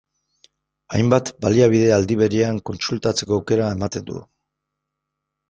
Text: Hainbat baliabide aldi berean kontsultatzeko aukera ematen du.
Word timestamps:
Hainbat 0.95 1.29
baliabide 1.45 1.91
aldi 1.97 2.17
berean 2.23 2.57
kontsultatzeko 2.71 3.37
aukera 3.37 3.69
ematen 3.77 4.09
du. 4.11 4.19